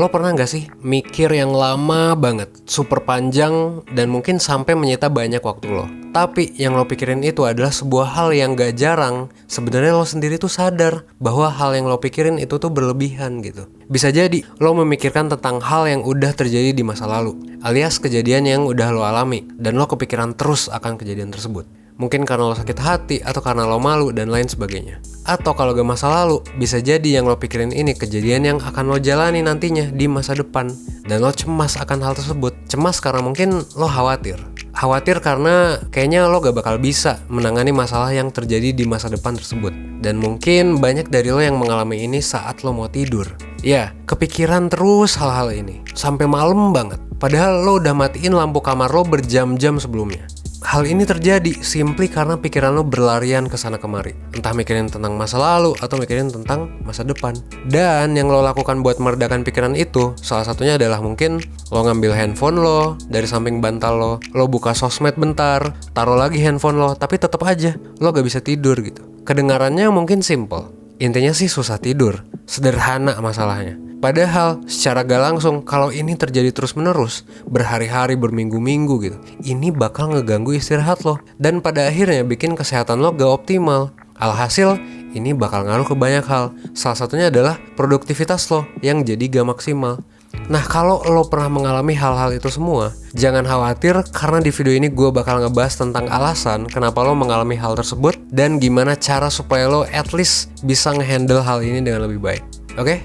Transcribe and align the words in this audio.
Lo 0.00 0.08
pernah 0.08 0.32
nggak 0.32 0.48
sih 0.48 0.72
mikir 0.80 1.28
yang 1.36 1.52
lama 1.52 2.16
banget, 2.16 2.48
super 2.64 3.04
panjang, 3.04 3.84
dan 3.92 4.08
mungkin 4.08 4.40
sampai 4.40 4.72
menyita 4.72 5.12
banyak 5.12 5.44
waktu 5.44 5.68
lo? 5.68 5.84
Tapi 6.16 6.56
yang 6.56 6.80
lo 6.80 6.88
pikirin 6.88 7.20
itu 7.20 7.44
adalah 7.44 7.68
sebuah 7.68 8.16
hal 8.16 8.32
yang 8.32 8.56
gak 8.56 8.80
jarang. 8.80 9.28
Sebenarnya 9.52 9.92
lo 9.92 10.08
sendiri 10.08 10.40
tuh 10.40 10.48
sadar 10.48 11.04
bahwa 11.20 11.52
hal 11.52 11.76
yang 11.76 11.92
lo 11.92 12.00
pikirin 12.00 12.40
itu 12.40 12.56
tuh 12.56 12.72
berlebihan 12.72 13.44
gitu. 13.44 13.68
Bisa 13.84 14.08
jadi 14.08 14.40
lo 14.64 14.72
memikirkan 14.72 15.28
tentang 15.28 15.60
hal 15.60 15.84
yang 15.84 16.00
udah 16.08 16.32
terjadi 16.32 16.72
di 16.72 16.80
masa 16.80 17.04
lalu, 17.04 17.36
alias 17.60 18.00
kejadian 18.00 18.48
yang 18.48 18.64
udah 18.64 18.96
lo 18.96 19.04
alami, 19.04 19.44
dan 19.60 19.76
lo 19.76 19.84
kepikiran 19.84 20.32
terus 20.40 20.72
akan 20.72 20.96
kejadian 20.96 21.28
tersebut. 21.28 21.68
Mungkin 22.02 22.26
karena 22.26 22.50
lo 22.50 22.58
sakit 22.58 22.78
hati 22.82 23.16
atau 23.22 23.38
karena 23.38 23.62
lo 23.62 23.78
malu 23.78 24.10
dan 24.10 24.26
lain 24.26 24.50
sebagainya. 24.50 24.98
Atau 25.22 25.54
kalau 25.54 25.70
gak 25.70 25.86
masa 25.86 26.10
lalu, 26.10 26.42
bisa 26.58 26.82
jadi 26.82 27.22
yang 27.22 27.30
lo 27.30 27.38
pikirin 27.38 27.70
ini 27.70 27.94
kejadian 27.94 28.42
yang 28.42 28.58
akan 28.58 28.90
lo 28.90 28.98
jalani 28.98 29.38
nantinya 29.38 29.86
di 29.94 30.10
masa 30.10 30.34
depan. 30.34 30.66
Dan 31.06 31.22
lo 31.22 31.30
cemas 31.30 31.78
akan 31.78 32.02
hal 32.02 32.18
tersebut. 32.18 32.66
Cemas 32.66 32.98
karena 32.98 33.22
mungkin 33.22 33.62
lo 33.78 33.86
khawatir. 33.86 34.34
Khawatir 34.74 35.22
karena 35.22 35.78
kayaknya 35.94 36.26
lo 36.26 36.42
gak 36.42 36.58
bakal 36.58 36.82
bisa 36.82 37.22
menangani 37.30 37.70
masalah 37.70 38.10
yang 38.10 38.34
terjadi 38.34 38.74
di 38.74 38.82
masa 38.82 39.06
depan 39.06 39.38
tersebut. 39.38 39.70
Dan 40.02 40.18
mungkin 40.18 40.82
banyak 40.82 41.06
dari 41.06 41.30
lo 41.30 41.38
yang 41.38 41.54
mengalami 41.54 42.02
ini 42.02 42.18
saat 42.18 42.66
lo 42.66 42.74
mau 42.74 42.90
tidur. 42.90 43.30
Ya, 43.62 43.94
kepikiran 44.10 44.66
terus 44.74 45.14
hal-hal 45.14 45.54
ini. 45.54 45.86
Sampai 45.94 46.26
malam 46.26 46.74
banget. 46.74 46.98
Padahal 47.22 47.62
lo 47.62 47.78
udah 47.78 47.94
matiin 47.94 48.34
lampu 48.34 48.58
kamar 48.58 48.90
lo 48.90 49.06
berjam-jam 49.06 49.78
sebelumnya. 49.78 50.26
Hal 50.62 50.86
ini 50.86 51.02
terjadi 51.02 51.58
simply 51.60 52.06
karena 52.06 52.38
pikiran 52.38 52.72
lo 52.72 52.86
berlarian 52.86 53.50
ke 53.50 53.58
sana 53.58 53.82
kemari. 53.82 54.14
Entah 54.30 54.54
mikirin 54.54 54.86
tentang 54.86 55.18
masa 55.18 55.36
lalu 55.36 55.74
atau 55.82 55.98
mikirin 55.98 56.30
tentang 56.30 56.70
masa 56.86 57.02
depan. 57.02 57.34
Dan 57.66 58.14
yang 58.14 58.30
lo 58.30 58.40
lakukan 58.40 58.80
buat 58.80 59.02
meredakan 59.02 59.42
pikiran 59.42 59.74
itu, 59.74 60.14
salah 60.22 60.46
satunya 60.46 60.78
adalah 60.78 61.02
mungkin 61.02 61.42
lo 61.74 61.82
ngambil 61.82 62.14
handphone 62.14 62.62
lo 62.62 62.94
dari 63.10 63.26
samping 63.26 63.58
bantal 63.58 63.94
lo, 63.98 64.12
lo 64.32 64.44
buka 64.46 64.70
sosmed 64.72 65.18
bentar, 65.18 65.74
taruh 65.92 66.14
lagi 66.14 66.38
handphone 66.40 66.78
lo, 66.78 66.94
tapi 66.94 67.18
tetap 67.18 67.42
aja 67.42 67.74
lo 67.98 68.14
gak 68.14 68.24
bisa 68.24 68.38
tidur 68.38 68.78
gitu. 68.80 69.02
Kedengarannya 69.26 69.90
mungkin 69.90 70.22
simple. 70.22 70.81
Intinya 71.02 71.34
sih 71.34 71.50
susah 71.50 71.82
tidur. 71.82 72.22
Sederhana 72.46 73.18
masalahnya. 73.18 73.74
Padahal 73.98 74.62
secara 74.70 75.02
gak 75.02 75.18
langsung 75.18 75.66
kalau 75.66 75.90
ini 75.90 76.14
terjadi 76.14 76.54
terus-menerus, 76.54 77.26
berhari-hari, 77.46 78.14
berminggu-minggu 78.14 78.94
gitu, 79.02 79.18
ini 79.42 79.74
bakal 79.74 80.14
ngeganggu 80.14 80.54
istirahat 80.54 81.02
lo 81.02 81.18
dan 81.42 81.58
pada 81.58 81.86
akhirnya 81.90 82.22
bikin 82.22 82.54
kesehatan 82.54 83.02
lo 83.02 83.10
gak 83.14 83.30
optimal. 83.30 83.90
Alhasil, 84.14 84.78
ini 85.14 85.34
bakal 85.34 85.66
ngaruh 85.66 85.86
ke 85.86 85.94
banyak 85.98 86.22
hal. 86.22 86.54
Salah 86.74 86.98
satunya 86.98 87.34
adalah 87.34 87.58
produktivitas 87.74 88.46
lo 88.54 88.66
yang 88.78 89.02
jadi 89.02 89.26
gak 89.26 89.58
maksimal. 89.58 90.02
Nah 90.50 90.64
kalau 90.66 90.98
lo 91.06 91.22
pernah 91.30 91.46
mengalami 91.46 91.94
hal-hal 91.94 92.34
itu 92.34 92.50
semua, 92.50 92.90
jangan 93.14 93.46
khawatir 93.46 93.94
karena 94.10 94.42
di 94.42 94.50
video 94.50 94.74
ini 94.74 94.88
gue 94.90 95.14
bakal 95.14 95.38
ngebahas 95.38 95.78
tentang 95.78 96.10
alasan 96.10 96.66
kenapa 96.66 97.04
lo 97.06 97.14
mengalami 97.14 97.54
hal 97.54 97.78
tersebut 97.78 98.18
dan 98.34 98.58
gimana 98.58 98.98
cara 98.98 99.30
supaya 99.30 99.70
lo 99.70 99.86
at 99.86 100.10
least 100.10 100.50
bisa 100.66 100.90
ngehandle 100.90 101.44
hal 101.44 101.62
ini 101.62 101.78
dengan 101.78 102.10
lebih 102.10 102.18
baik. 102.18 102.42
Oke? 102.74 102.82
Okay? 102.82 102.98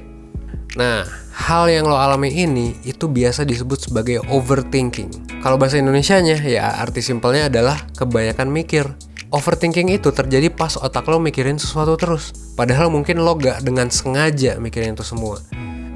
Nah, 0.77 1.05
hal 1.33 1.69
yang 1.69 1.89
lo 1.89 1.97
alami 1.97 2.33
ini 2.33 2.77
itu 2.85 3.09
biasa 3.09 3.45
disebut 3.45 3.89
sebagai 3.89 4.21
overthinking. 4.30 5.41
Kalau 5.41 5.58
bahasa 5.58 5.77
Indonesianya 5.77 6.41
ya 6.41 6.81
arti 6.81 7.02
simpelnya 7.02 7.49
adalah 7.49 7.81
kebanyakan 7.97 8.49
mikir. 8.49 8.85
Overthinking 9.27 9.91
itu 9.91 10.13
terjadi 10.13 10.53
pas 10.53 10.80
otak 10.80 11.03
lo 11.09 11.19
mikirin 11.19 11.59
sesuatu 11.59 11.97
terus. 11.99 12.31
Padahal 12.55 12.93
mungkin 12.93 13.25
lo 13.25 13.35
gak 13.35 13.65
dengan 13.65 13.89
sengaja 13.91 14.55
mikirin 14.61 14.95
itu 14.95 15.03
semua. 15.03 15.41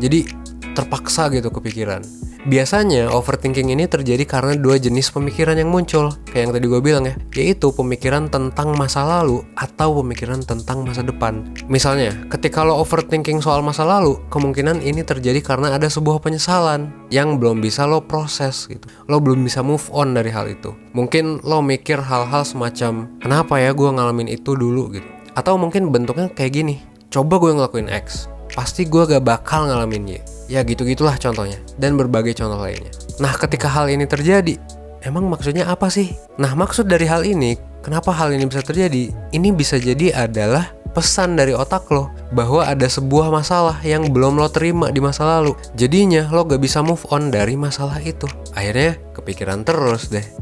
Jadi 0.01 0.40
terpaksa 0.73 1.27
gitu 1.31 1.51
kepikiran. 1.51 2.03
Biasanya 2.41 3.13
overthinking 3.13 3.69
ini 3.69 3.85
terjadi 3.85 4.25
karena 4.25 4.57
dua 4.57 4.81
jenis 4.81 5.13
pemikiran 5.13 5.61
yang 5.61 5.69
muncul 5.69 6.09
Kayak 6.25 6.41
yang 6.41 6.51
tadi 6.57 6.65
gue 6.65 6.81
bilang 6.81 7.03
ya 7.05 7.13
Yaitu 7.37 7.69
pemikiran 7.69 8.33
tentang 8.33 8.73
masa 8.73 9.05
lalu 9.05 9.45
atau 9.53 10.01
pemikiran 10.01 10.41
tentang 10.41 10.81
masa 10.81 11.05
depan. 11.05 11.53
Misalnya, 11.69 12.17
ketika 12.33 12.65
lo 12.65 12.81
overthinking 12.81 13.45
soal 13.45 13.61
masa 13.61 13.85
lalu 13.85 14.17
Kemungkinan 14.33 14.81
ini 14.81 15.05
terjadi 15.05 15.37
karena 15.45 15.77
ada 15.77 15.85
sebuah 15.85 16.17
penyesalan 16.17 16.89
Yang 17.13 17.37
belum 17.37 17.61
bisa 17.61 17.85
lo 17.85 18.01
proses 18.01 18.65
gitu. 18.65 18.89
Lo 19.05 19.21
belum 19.21 19.45
bisa 19.45 19.61
move 19.61 19.85
on 19.93 20.17
dari 20.17 20.33
hal 20.33 20.49
itu. 20.49 20.73
Mungkin 20.97 21.45
lo 21.45 21.61
mikir 21.61 22.01
hal-hal 22.01 22.41
semacam 22.41 23.05
Kenapa 23.21 23.61
ya 23.61 23.69
gue 23.69 23.89
ngalamin 23.93 24.25
itu 24.33 24.57
dulu? 24.57 24.97
gitu. 24.97 25.05
Atau 25.37 25.61
mungkin 25.61 25.93
bentuknya 25.93 26.25
kayak 26.33 26.57
gini 26.57 26.81
Coba 27.13 27.37
gue 27.37 27.53
ngelakuin 27.53 27.85
X 27.85 28.25
Pasti 28.49 28.89
gue 28.89 29.05
gak 29.05 29.21
bakal 29.21 29.69
ngalamin 29.69 30.17
Y 30.17 30.40
Ya 30.51 30.67
gitu-gitulah 30.67 31.15
contohnya 31.15 31.55
dan 31.79 31.95
berbagai 31.95 32.35
contoh 32.35 32.59
lainnya. 32.59 32.91
Nah, 33.23 33.31
ketika 33.39 33.71
hal 33.71 33.87
ini 33.87 34.03
terjadi, 34.03 34.59
emang 34.99 35.23
maksudnya 35.31 35.63
apa 35.71 35.87
sih? 35.87 36.11
Nah, 36.35 36.51
maksud 36.59 36.91
dari 36.91 37.07
hal 37.07 37.23
ini, 37.23 37.55
kenapa 37.79 38.11
hal 38.11 38.35
ini 38.35 38.43
bisa 38.43 38.59
terjadi? 38.59 39.15
Ini 39.31 39.47
bisa 39.55 39.79
jadi 39.79 40.11
adalah 40.27 40.75
pesan 40.91 41.39
dari 41.39 41.55
otak 41.55 41.87
lo 41.87 42.11
bahwa 42.35 42.67
ada 42.67 42.83
sebuah 42.83 43.31
masalah 43.31 43.79
yang 43.79 44.11
belum 44.11 44.35
lo 44.35 44.51
terima 44.51 44.91
di 44.91 44.99
masa 44.99 45.39
lalu. 45.39 45.55
Jadinya 45.79 46.27
lo 46.27 46.43
gak 46.43 46.59
bisa 46.59 46.83
move 46.83 47.07
on 47.15 47.31
dari 47.31 47.55
masalah 47.55 48.03
itu. 48.03 48.27
Akhirnya 48.51 48.99
kepikiran 49.15 49.63
terus 49.63 50.11
deh 50.11 50.40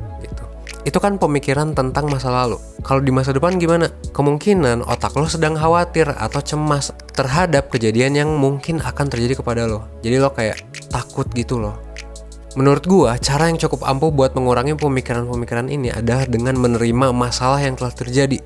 itu 0.88 0.96
kan 0.98 1.20
pemikiran 1.20 1.76
tentang 1.76 2.08
masa 2.08 2.32
lalu. 2.32 2.56
Kalau 2.84 3.04
di 3.04 3.12
masa 3.12 3.36
depan 3.36 3.60
gimana? 3.60 3.92
Kemungkinan 4.16 4.88
otak 4.88 5.16
lo 5.20 5.28
sedang 5.28 5.60
khawatir 5.60 6.08
atau 6.08 6.40
cemas 6.40 6.96
terhadap 7.12 7.68
kejadian 7.68 8.16
yang 8.16 8.30
mungkin 8.40 8.80
akan 8.80 9.06
terjadi 9.12 9.44
kepada 9.44 9.68
lo. 9.68 9.88
Jadi 10.00 10.16
lo 10.20 10.32
kayak 10.32 10.64
takut 10.88 11.28
gitu 11.36 11.60
loh. 11.60 11.76
Menurut 12.58 12.84
gua, 12.90 13.14
cara 13.22 13.46
yang 13.46 13.62
cukup 13.62 13.86
ampuh 13.86 14.10
buat 14.10 14.34
mengurangi 14.34 14.74
pemikiran-pemikiran 14.74 15.70
ini 15.70 15.94
adalah 15.94 16.26
dengan 16.26 16.58
menerima 16.58 17.14
masalah 17.14 17.62
yang 17.62 17.78
telah 17.78 17.94
terjadi 17.94 18.42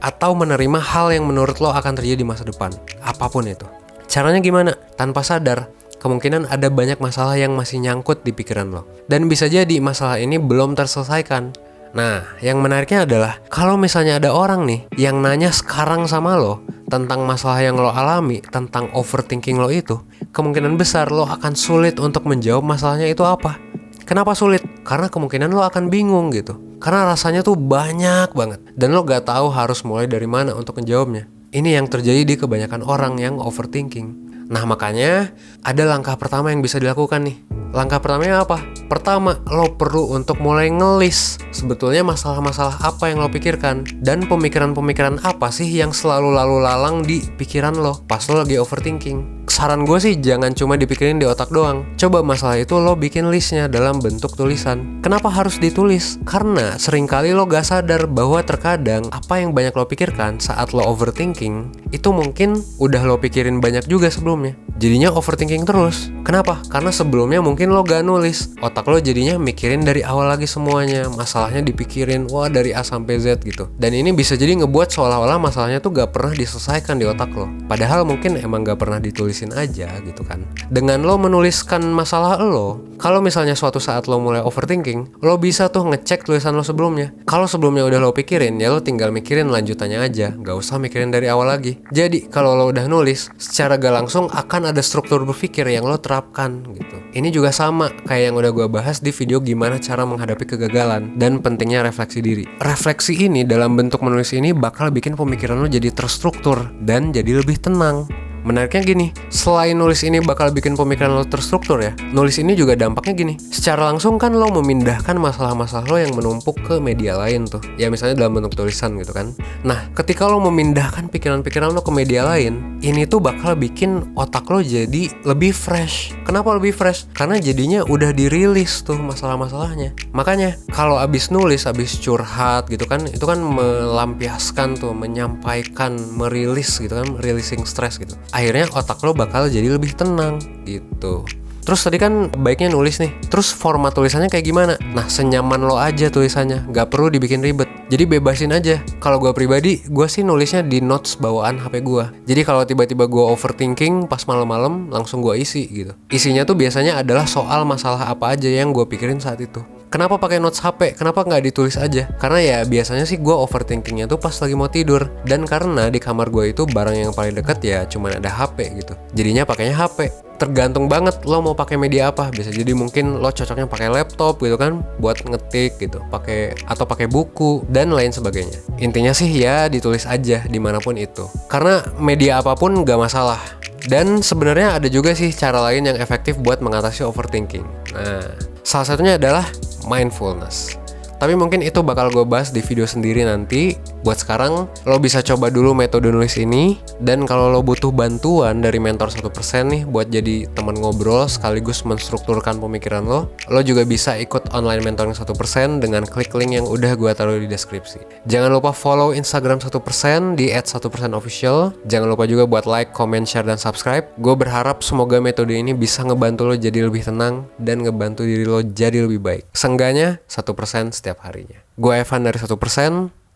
atau 0.00 0.32
menerima 0.32 0.80
hal 0.80 1.12
yang 1.12 1.28
menurut 1.28 1.60
lo 1.60 1.68
akan 1.68 1.92
terjadi 1.94 2.24
di 2.24 2.26
masa 2.26 2.48
depan, 2.48 2.72
apa 3.04 3.28
pun 3.28 3.44
itu. 3.44 3.68
Caranya 4.08 4.40
gimana? 4.40 4.72
Tanpa 4.96 5.20
sadar, 5.20 5.68
kemungkinan 6.00 6.48
ada 6.48 6.72
banyak 6.72 6.96
masalah 6.98 7.36
yang 7.36 7.52
masih 7.52 7.78
nyangkut 7.78 8.24
di 8.24 8.32
pikiran 8.32 8.72
lo. 8.72 8.88
Dan 9.04 9.28
bisa 9.28 9.46
jadi 9.52 9.78
masalah 9.84 10.16
ini 10.16 10.40
belum 10.40 10.72
terselesaikan. 10.72 11.52
Nah, 11.92 12.24
yang 12.40 12.64
menariknya 12.64 13.04
adalah 13.04 13.36
kalau 13.52 13.76
misalnya 13.76 14.16
ada 14.16 14.32
orang 14.32 14.64
nih 14.64 14.80
yang 14.96 15.20
nanya 15.20 15.52
sekarang 15.52 16.08
sama 16.08 16.40
lo 16.40 16.64
tentang 16.88 17.24
masalah 17.28 17.60
yang 17.60 17.76
lo 17.76 17.92
alami, 17.92 18.40
tentang 18.40 18.88
overthinking 18.96 19.60
lo 19.60 19.68
itu, 19.68 20.00
kemungkinan 20.32 20.80
besar 20.80 21.12
lo 21.12 21.28
akan 21.28 21.52
sulit 21.52 22.00
untuk 22.00 22.24
menjawab 22.24 22.64
masalahnya 22.64 23.12
itu 23.12 23.24
apa. 23.28 23.60
Kenapa 24.08 24.32
sulit? 24.32 24.64
Karena 24.88 25.12
kemungkinan 25.12 25.52
lo 25.52 25.64
akan 25.68 25.92
bingung 25.92 26.32
gitu. 26.32 26.56
Karena 26.80 27.12
rasanya 27.12 27.44
tuh 27.44 27.54
banyak 27.54 28.34
banget 28.34 28.60
dan 28.74 28.96
lo 28.96 29.06
gak 29.06 29.28
tahu 29.28 29.52
harus 29.52 29.84
mulai 29.86 30.08
dari 30.08 30.26
mana 30.26 30.56
untuk 30.56 30.80
menjawabnya. 30.80 31.28
Ini 31.52 31.76
yang 31.76 31.86
terjadi 31.92 32.24
di 32.24 32.34
kebanyakan 32.40 32.82
orang 32.88 33.20
yang 33.20 33.36
overthinking. 33.36 34.31
Nah 34.48 34.64
makanya 34.64 35.30
ada 35.62 35.82
langkah 35.86 36.18
pertama 36.18 36.50
yang 36.50 36.64
bisa 36.64 36.80
dilakukan 36.80 37.22
nih 37.26 37.38
Langkah 37.72 38.04
pertamanya 38.04 38.44
apa? 38.44 38.60
Pertama, 38.84 39.40
lo 39.48 39.80
perlu 39.80 40.12
untuk 40.12 40.44
mulai 40.44 40.68
ngelis 40.68 41.40
sebetulnya 41.56 42.04
masalah-masalah 42.04 42.84
apa 42.84 43.08
yang 43.08 43.24
lo 43.24 43.32
pikirkan 43.32 43.88
dan 44.04 44.28
pemikiran-pemikiran 44.28 45.24
apa 45.24 45.48
sih 45.48 45.68
yang 45.72 45.88
selalu 45.88 46.36
lalu 46.36 46.60
lalang 46.60 47.00
di 47.00 47.24
pikiran 47.24 47.72
lo 47.72 48.04
pas 48.04 48.28
lo 48.28 48.44
lagi 48.44 48.60
overthinking 48.60 49.42
saran 49.52 49.84
gue 49.84 50.00
sih 50.00 50.16
jangan 50.16 50.56
cuma 50.56 50.80
dipikirin 50.80 51.20
di 51.20 51.28
otak 51.28 51.52
doang. 51.52 51.84
Coba 52.00 52.24
masalah 52.24 52.56
itu 52.56 52.80
lo 52.80 52.96
bikin 52.96 53.28
listnya 53.28 53.68
dalam 53.68 54.00
bentuk 54.00 54.32
tulisan. 54.32 55.04
Kenapa 55.04 55.28
harus 55.28 55.60
ditulis? 55.60 56.16
Karena 56.24 56.80
sering 56.80 57.04
kali 57.04 57.36
lo 57.36 57.44
gak 57.44 57.68
sadar 57.68 58.08
bahwa 58.08 58.40
terkadang 58.40 59.12
apa 59.12 59.44
yang 59.44 59.52
banyak 59.52 59.76
lo 59.76 59.84
pikirkan 59.84 60.40
saat 60.40 60.72
lo 60.72 60.80
overthinking 60.88 61.68
itu 61.92 62.08
mungkin 62.10 62.64
udah 62.80 63.04
lo 63.04 63.20
pikirin 63.20 63.60
banyak 63.60 63.84
juga 63.92 64.08
sebelumnya. 64.32 64.56
Jadinya 64.80 65.12
overthinking 65.12 65.62
terus. 65.68 66.08
Kenapa? 66.24 66.58
Karena 66.66 66.88
sebelumnya 66.88 67.38
mungkin 67.44 67.70
lo 67.70 67.84
gak 67.84 68.02
nulis. 68.02 68.56
Otak 68.64 68.88
lo 68.88 68.98
jadinya 68.98 69.36
mikirin 69.36 69.84
dari 69.84 70.00
awal 70.02 70.32
lagi 70.32 70.48
semuanya. 70.48 71.06
Masalahnya 71.12 71.60
dipikirin, 71.62 72.26
wah 72.32 72.48
dari 72.48 72.72
A 72.72 72.80
sampai 72.80 73.20
Z 73.20 73.44
gitu. 73.44 73.68
Dan 73.76 73.92
ini 73.92 74.10
bisa 74.10 74.34
jadi 74.34 74.58
ngebuat 74.64 74.90
seolah-olah 74.90 75.38
masalahnya 75.38 75.78
tuh 75.78 75.92
gak 75.92 76.10
pernah 76.16 76.32
diselesaikan 76.32 76.98
di 76.98 77.06
otak 77.06 77.30
lo. 77.36 77.46
Padahal 77.68 78.08
mungkin 78.08 78.40
emang 78.40 78.64
gak 78.64 78.80
pernah 78.80 78.98
ditulis 78.98 79.22
tulisin 79.22 79.54
aja 79.54 79.86
gitu 80.02 80.26
kan. 80.26 80.42
Dengan 80.66 81.06
lo 81.06 81.14
menuliskan 81.14 81.84
masalah 81.94 82.42
lo, 82.42 82.82
kalau 82.98 83.22
misalnya 83.22 83.54
suatu 83.54 83.78
saat 83.78 84.10
lo 84.10 84.18
mulai 84.18 84.42
overthinking, 84.42 85.22
lo 85.22 85.38
bisa 85.38 85.70
tuh 85.70 85.86
ngecek 85.86 86.26
tulisan 86.26 86.58
lo 86.58 86.66
sebelumnya. 86.66 87.14
Kalau 87.22 87.46
sebelumnya 87.46 87.86
udah 87.86 87.98
lo 88.02 88.10
pikirin, 88.10 88.58
ya 88.58 88.70
lo 88.70 88.82
tinggal 88.82 89.14
mikirin 89.14 89.46
lanjutannya 89.50 90.02
aja, 90.02 90.34
nggak 90.34 90.54
usah 90.58 90.82
mikirin 90.82 91.14
dari 91.14 91.30
awal 91.30 91.50
lagi. 91.50 91.78
Jadi 91.94 92.26
kalau 92.30 92.58
lo 92.58 92.70
udah 92.74 92.86
nulis, 92.90 93.30
secara 93.38 93.78
gak 93.78 93.94
langsung 93.94 94.21
akan 94.30 94.70
ada 94.70 94.82
struktur 94.84 95.24
berpikir 95.26 95.66
yang 95.66 95.88
lo 95.88 95.98
terapkan 95.98 96.62
gitu. 96.70 96.96
Ini 97.16 97.28
juga 97.32 97.50
sama 97.50 97.90
kayak 98.06 98.30
yang 98.30 98.36
udah 98.38 98.50
gue 98.54 98.66
bahas 98.70 99.02
di 99.02 99.10
video 99.10 99.42
gimana 99.42 99.80
cara 99.82 100.06
menghadapi 100.06 100.44
kegagalan 100.44 101.18
dan 101.18 101.42
pentingnya 101.42 101.82
refleksi 101.82 102.20
diri. 102.22 102.44
Refleksi 102.60 103.26
ini 103.26 103.42
dalam 103.42 103.74
bentuk 103.74 104.04
menulis 104.04 104.30
ini 104.36 104.54
bakal 104.54 104.92
bikin 104.92 105.18
pemikiran 105.18 105.58
lo 105.58 105.66
jadi 105.66 105.90
terstruktur 105.90 106.70
dan 106.84 107.10
jadi 107.10 107.42
lebih 107.42 107.58
tenang. 107.58 108.06
Menariknya 108.42 108.82
gini, 108.82 109.06
selain 109.30 109.78
nulis 109.78 110.02
ini 110.02 110.18
bakal 110.18 110.50
bikin 110.50 110.74
pemikiran 110.74 111.14
lo 111.14 111.22
terstruktur 111.22 111.78
ya, 111.78 111.94
nulis 112.10 112.42
ini 112.42 112.58
juga 112.58 112.74
dampaknya 112.74 113.14
gini. 113.14 113.34
Secara 113.38 113.86
langsung 113.86 114.18
kan 114.18 114.34
lo 114.34 114.50
memindahkan 114.50 115.14
masalah-masalah 115.14 115.86
lo 115.86 115.94
yang 115.94 116.10
menumpuk 116.18 116.58
ke 116.66 116.82
media 116.82 117.14
lain 117.14 117.46
tuh. 117.46 117.62
Ya 117.78 117.86
misalnya 117.86 118.26
dalam 118.26 118.34
bentuk 118.34 118.58
tulisan 118.58 118.98
gitu 118.98 119.14
kan. 119.14 119.30
Nah, 119.62 119.86
ketika 119.94 120.26
lo 120.26 120.42
memindahkan 120.42 121.06
pikiran-pikiran 121.06 121.70
lo 121.70 121.86
ke 121.86 121.94
media 121.94 122.26
lain, 122.26 122.82
ini 122.82 123.06
tuh 123.06 123.22
bakal 123.22 123.54
bikin 123.54 124.10
otak 124.18 124.50
lo 124.50 124.58
jadi 124.58 125.14
lebih 125.22 125.54
fresh. 125.54 126.10
Kenapa 126.26 126.50
lebih 126.58 126.74
fresh? 126.74 127.06
Karena 127.14 127.38
jadinya 127.38 127.86
udah 127.86 128.10
dirilis 128.10 128.82
tuh 128.82 128.98
masalah-masalahnya. 128.98 129.94
Makanya 130.10 130.58
kalau 130.74 130.98
abis 130.98 131.30
nulis, 131.30 131.62
abis 131.70 131.94
curhat 132.02 132.66
gitu 132.66 132.90
kan, 132.90 133.06
itu 133.06 133.22
kan 133.22 133.38
melampiaskan 133.38 134.74
tuh, 134.74 134.90
menyampaikan, 134.90 135.94
merilis 136.18 136.82
gitu 136.82 136.98
kan, 136.98 137.06
releasing 137.22 137.62
stress 137.62 138.02
gitu. 138.02 138.18
Akhirnya 138.32 138.66
otak 138.72 138.98
lo 139.04 139.12
bakal 139.12 139.46
jadi 139.52 139.68
lebih 139.68 139.92
tenang 139.92 140.40
gitu. 140.64 141.22
Terus 141.62 141.78
tadi 141.86 141.94
kan 141.94 142.26
baiknya 142.42 142.74
nulis 142.74 142.98
nih. 142.98 143.14
Terus 143.30 143.54
format 143.54 143.94
tulisannya 143.94 144.26
kayak 144.26 144.46
gimana? 144.50 144.74
Nah, 144.98 145.06
senyaman 145.06 145.62
lo 145.62 145.78
aja 145.78 146.10
tulisannya, 146.10 146.66
nggak 146.74 146.90
perlu 146.90 147.06
dibikin 147.06 147.38
ribet. 147.38 147.70
Jadi 147.86 148.02
bebasin 148.02 148.50
aja. 148.50 148.82
Kalau 148.98 149.22
gue 149.22 149.30
pribadi, 149.30 149.78
gue 149.86 150.06
sih 150.10 150.26
nulisnya 150.26 150.66
di 150.66 150.82
notes 150.82 151.14
bawaan 151.22 151.62
HP 151.62 151.86
gue. 151.86 152.04
Jadi 152.26 152.40
kalau 152.42 152.66
tiba-tiba 152.66 153.06
gue 153.06 153.24
overthinking 153.30 154.10
pas 154.10 154.26
malam-malam, 154.26 154.90
langsung 154.90 155.22
gue 155.22 155.38
isi 155.38 155.70
gitu. 155.70 155.94
Isinya 156.10 156.42
tuh 156.42 156.58
biasanya 156.58 156.98
adalah 156.98 157.30
soal 157.30 157.62
masalah 157.62 158.10
apa 158.10 158.34
aja 158.34 158.50
yang 158.50 158.74
gue 158.74 158.82
pikirin 158.82 159.22
saat 159.22 159.38
itu. 159.38 159.62
Kenapa 159.92 160.16
pakai 160.16 160.40
notes 160.40 160.64
HP? 160.64 160.96
Kenapa 160.96 161.20
nggak 161.20 161.52
ditulis 161.52 161.76
aja? 161.76 162.08
Karena 162.16 162.40
ya 162.40 162.58
biasanya 162.64 163.04
sih 163.04 163.20
gue 163.20 163.36
overthinkingnya 163.36 164.08
tuh 164.08 164.16
pas 164.16 164.32
lagi 164.32 164.56
mau 164.56 164.72
tidur. 164.72 165.12
Dan 165.28 165.44
karena 165.44 165.92
di 165.92 166.00
kamar 166.00 166.32
gue 166.32 166.56
itu 166.56 166.64
barang 166.64 166.96
yang 166.96 167.12
paling 167.12 167.36
deket 167.36 167.60
ya 167.60 167.84
cuman 167.84 168.16
ada 168.16 168.32
HP 168.32 168.72
gitu. 168.80 168.96
Jadinya 169.12 169.44
pakainya 169.44 169.76
HP 169.76 170.08
tergantung 170.40 170.90
banget 170.90 171.22
lo 171.28 171.38
mau 171.38 171.54
pakai 171.54 171.78
media 171.78 172.10
apa 172.10 172.32
bisa 172.34 172.50
jadi 172.50 172.74
mungkin 172.74 173.22
lo 173.22 173.30
cocoknya 173.30 173.70
pakai 173.70 173.94
laptop 173.94 174.42
gitu 174.42 174.58
kan 174.58 174.82
buat 174.98 175.22
ngetik 175.22 175.78
gitu 175.78 176.02
pakai 176.10 176.58
atau 176.66 176.82
pakai 176.82 177.06
buku 177.06 177.62
dan 177.70 177.94
lain 177.94 178.10
sebagainya 178.10 178.58
intinya 178.82 179.14
sih 179.14 179.30
ya 179.30 179.70
ditulis 179.70 180.02
aja 180.02 180.42
di 180.42 180.58
mana 180.58 180.82
pun 180.82 180.98
itu 180.98 181.30
karena 181.46 181.86
media 181.94 182.42
apa 182.42 182.58
pun 182.58 182.82
gak 182.82 182.98
masalah 182.98 183.38
dan 183.86 184.18
sebenarnya 184.18 184.82
ada 184.82 184.90
juga 184.90 185.14
sih 185.14 185.30
cara 185.30 185.62
lain 185.62 185.86
yang 185.86 185.98
efektif 186.02 186.34
buat 186.42 186.58
mengatasi 186.58 187.06
overthinking 187.06 187.62
nah 187.94 188.26
salah 188.66 188.86
satunya 188.90 189.14
adalah 189.22 189.46
mindfulness 189.86 190.76
tapi 191.22 191.38
mungkin 191.38 191.62
itu 191.62 191.86
bakal 191.86 192.10
gue 192.10 192.26
bahas 192.26 192.50
di 192.50 192.58
video 192.58 192.82
sendiri 192.82 193.22
nanti. 193.22 193.78
Buat 194.02 194.26
sekarang, 194.26 194.66
lo 194.66 194.98
bisa 194.98 195.22
coba 195.22 195.54
dulu 195.54 195.70
metode 195.70 196.10
nulis 196.10 196.34
ini. 196.34 196.82
Dan 196.98 197.30
kalau 197.30 197.46
lo 197.46 197.62
butuh 197.62 197.94
bantuan 197.94 198.58
dari 198.58 198.82
mentor 198.82 199.06
1% 199.06 199.30
nih 199.70 199.86
buat 199.86 200.10
jadi 200.10 200.50
teman 200.50 200.74
ngobrol 200.74 201.30
sekaligus 201.30 201.86
menstrukturkan 201.86 202.58
pemikiran 202.58 203.06
lo, 203.06 203.30
lo 203.46 203.60
juga 203.62 203.86
bisa 203.86 204.18
ikut 204.18 204.50
online 204.50 204.82
mentoring 204.82 205.14
1% 205.14 205.78
dengan 205.78 206.02
klik 206.02 206.34
link 206.34 206.58
yang 206.58 206.66
udah 206.66 206.98
gue 206.98 207.10
taruh 207.14 207.38
di 207.38 207.46
deskripsi. 207.46 208.26
Jangan 208.26 208.50
lupa 208.50 208.74
follow 208.74 209.14
Instagram 209.14 209.62
1% 209.62 210.34
di 210.34 210.50
@1%official. 210.50 211.70
Jangan 211.86 212.10
lupa 212.10 212.26
juga 212.26 212.50
buat 212.50 212.66
like, 212.66 212.90
comment, 212.90 213.22
share, 213.22 213.46
dan 213.46 213.62
subscribe. 213.62 214.10
Gue 214.18 214.34
berharap 214.34 214.82
semoga 214.82 215.22
metode 215.22 215.54
ini 215.54 215.70
bisa 215.70 216.02
ngebantu 216.02 216.50
lo 216.50 216.58
jadi 216.58 216.82
lebih 216.82 217.06
tenang 217.06 217.46
dan 217.62 217.86
ngebantu 217.86 218.26
diri 218.26 218.42
lo 218.42 218.58
jadi 218.66 219.06
lebih 219.06 219.22
baik. 219.22 219.46
Seenggaknya 219.54 220.18
1% 220.26 220.90
setiap 220.90 221.11
setiap 221.12 221.28
harinya. 221.28 221.60
Gue 221.76 222.00
Evan 222.00 222.24
dari 222.24 222.40
1%, 222.40 222.48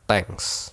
thanks. 0.08 0.64